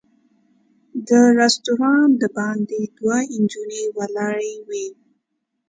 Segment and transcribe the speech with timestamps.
[1.07, 4.87] د رسټورانټ د باندې دوه نجونې ولاړې وې.